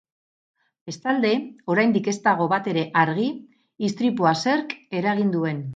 Bestalde, 0.89 1.33
oraindik 1.75 2.09
ez 2.13 2.15
dago 2.25 2.49
batere 2.57 2.87
argi 3.05 3.29
istripua 3.91 4.37
zerk 4.47 4.77
eragin 5.03 5.35
duen. 5.39 5.67